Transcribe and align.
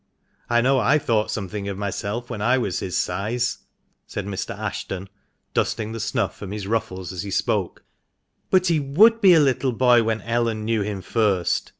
I 0.49 0.61
know 0.61 0.79
I 0.79 0.97
thought 0.97 1.29
something 1.29 1.67
of 1.69 1.77
myself 1.77 2.27
when 2.27 2.41
I 2.41 2.57
was 2.57 2.79
his 2.79 2.97
size," 2.97 3.59
said 4.07 4.25
Mr. 4.25 4.57
Ashton, 4.57 5.09
dusting 5.53 5.91
the 5.91 5.99
snuff 5.99 6.35
from 6.35 6.49
his 6.51 6.65
ruffles 6.65 7.13
as 7.13 7.21
he 7.21 7.29
spoke." 7.29 7.83
But 8.49 8.65
he 8.65 8.79
would 8.79 9.21
be 9.21 9.35
a 9.35 9.39
little 9.39 9.73
boy 9.73 10.01
when 10.01 10.21
Ellen 10.21 10.65
knew 10.65 10.81
him 10.81 11.03
first. 11.03 11.69